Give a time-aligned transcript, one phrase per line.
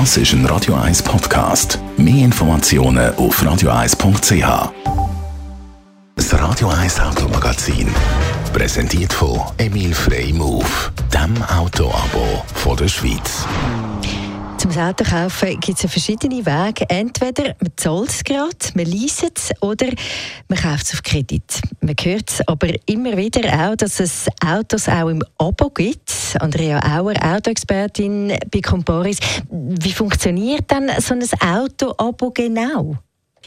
[0.00, 1.78] Das ist ein Radio 1 Podcast.
[1.96, 4.72] Mehr Informationen auf radio1.ch.
[6.16, 7.86] Das Radio 1 Automagazin.
[8.52, 10.66] Präsentiert von Emil Frey Move,
[11.12, 13.46] dem Autoabo von der Schweiz.
[14.58, 16.90] Zum Auto kaufen gibt es verschiedene Wege.
[16.90, 19.86] Entweder man zahlt es gerade, man leist es oder
[20.48, 21.60] man kauft es auf Kredit.
[21.80, 26.23] Man hört aber immer wieder auch, dass es Autos auch im Abo gibt.
[26.40, 29.18] Andrea Auer, Autoexpertin bei Comparis.
[29.50, 32.96] Wie funktioniert dann so ein Auto-Abo genau?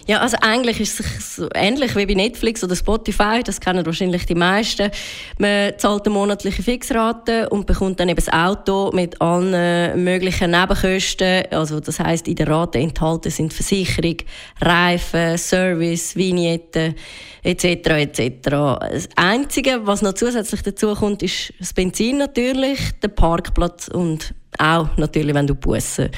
[0.05, 4.25] Ja, also eigentlich ist es so ähnlich wie bei Netflix oder Spotify, das kennen wahrscheinlich
[4.25, 4.91] die meisten.
[5.37, 11.45] Man zahlt eine monatliche Fixrate und bekommt dann eben das Auto mit allen möglichen Nebenkosten.
[11.51, 14.17] Also das heißt, in der Rate enthalten sind Versicherung,
[14.61, 16.95] Reifen, Service, Vignetten
[17.43, 17.65] etc.
[17.65, 18.39] etc.
[18.43, 24.95] Das Einzige, was noch zusätzlich dazu kommt, ist das Benzin natürlich, der Parkplatz und auch
[24.97, 26.09] natürlich, wenn du Bussen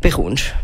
[0.00, 0.54] bekommst.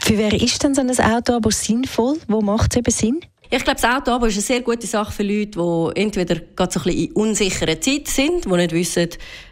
[0.00, 2.16] Für wer ist denn so ein Auto aber sinnvoll?
[2.28, 3.20] Wo macht es eben Sinn?
[3.54, 6.80] Ich glaube, das Auto ist eine sehr gute Sache für Leute, die entweder gerade so
[6.80, 9.08] ein bisschen in unsicherer Zeit sind, die nicht wissen,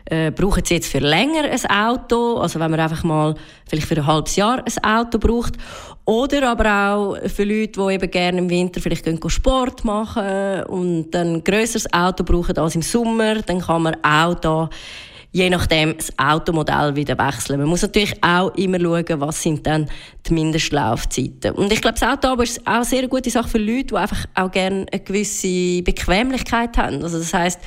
[0.07, 3.35] äh, brauchen sie jetzt für länger ein Auto, also wenn man einfach mal
[3.69, 5.59] vielleicht für ein halbes Jahr ein Auto braucht,
[6.07, 11.35] oder aber auch für Leute, die eben gerne im Winter vielleicht Sport machen und dann
[11.35, 14.71] ein grösseres Auto brauchen als im Sommer, dann kann man auch da
[15.33, 17.61] je nachdem das Automodell wieder wechseln.
[17.61, 19.89] Man muss natürlich auch immer schauen, was sind dann
[20.27, 21.53] die Mindestlaufzeiten.
[21.53, 24.27] Und ich glaube, das Auto ist auch eine sehr gute Sache für Leute, die einfach
[24.35, 27.03] auch gerne eine gewisse Bequemlichkeit haben.
[27.03, 27.61] Also das heißt,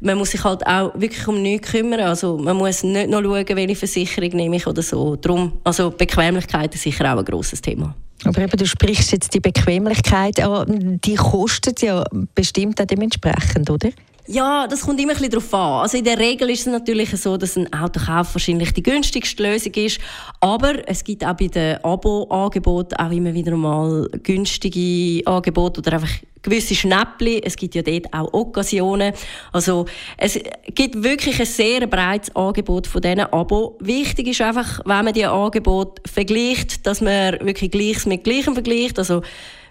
[0.00, 2.00] man muss sich halt auch wirklich um nichts kümmern.
[2.00, 5.16] Also man muss nicht noch schauen, welche Versicherung nehme ich oder so.
[5.16, 7.94] Drum, also Bequemlichkeit ist sicher auch ein grosses Thema.
[8.24, 12.04] Aber eben, du sprichst jetzt die Bequemlichkeit an, die kostet ja
[12.34, 13.90] bestimmt auch dementsprechend, oder?
[14.26, 15.82] Ja, das kommt immer ein bisschen darauf an.
[15.82, 19.74] Also in der Regel ist es natürlich so, dass ein Autokauf wahrscheinlich die günstigste Lösung
[19.74, 20.00] ist.
[20.40, 26.08] Aber es gibt auch bei den Abo-Angeboten auch immer wieder mal günstige Angebote oder einfach
[26.40, 27.42] gewisse Schnäppchen.
[27.42, 29.12] Es gibt ja dort auch Occasionen.
[29.52, 29.84] Also
[30.16, 30.38] es
[30.74, 33.76] gibt wirklich ein sehr breites Angebot von diesen Abo.
[33.80, 38.98] Wichtig ist einfach, wenn man die Angebote vergleicht, dass man wirklich Gleiches mit Gleichem vergleicht.
[38.98, 39.20] Also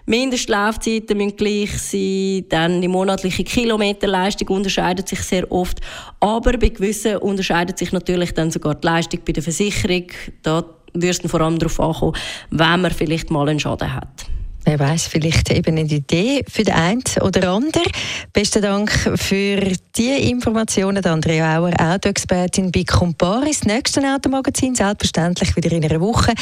[0.06, 5.80] Mindestlaufzeiten müssen gleich sein, dann die monatliche Kilometerleistung unterscheidet sich sehr oft,
[6.20, 10.06] aber bei gewissen unterscheidet sich natürlich dann sogar die Leistung bei der Versicherung.
[10.42, 12.16] Da wirst du vor allem darauf ankommen,
[12.50, 14.26] wenn man vielleicht mal einen Schaden hat.
[14.66, 17.84] Wer weiß, vielleicht eben eine Idee für den einen oder anderen.
[18.32, 19.60] Besten Dank für
[19.94, 23.64] die Informationen, Andrea Auer, Autoexpertin bei Comparis.
[23.64, 26.32] Nächsten Automagazin, selbstverständlich wieder in einer Woche.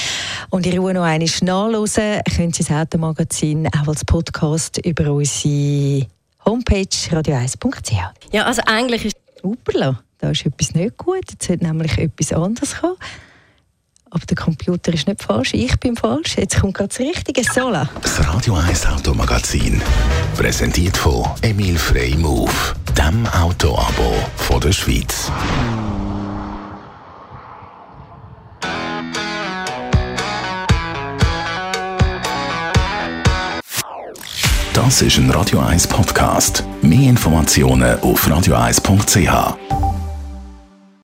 [0.50, 6.06] Und in Ruhe noch einmal nachlesen können Sie das Automagazin auch als Podcast über unsere
[6.44, 7.92] Homepage radio1.ch.
[8.32, 9.16] Ja, also eigentlich ist...
[9.42, 11.24] Upala, da ist etwas nicht gut.
[11.28, 12.94] Jetzt sollte nämlich etwas anderes kommen.
[14.14, 16.36] Aber der Computer ist nicht falsch, ich bin falsch.
[16.36, 17.42] Jetzt kommt gerade das Richtige.
[17.42, 17.88] Sola.
[18.02, 19.80] Das Radio 1 Automagazin.
[20.36, 22.52] Präsentiert von Emil Frey Move,
[22.96, 25.30] dem Autoabo von der Schweiz.
[34.74, 36.64] Das ist ein Radio 1 Podcast.
[36.82, 39.81] Mehr Informationen auf radio1.ch.